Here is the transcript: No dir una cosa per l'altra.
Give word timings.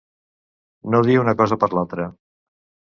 No 0.95 1.03
dir 1.11 1.19
una 1.25 1.37
cosa 1.43 1.61
per 1.65 1.71
l'altra. 1.79 2.11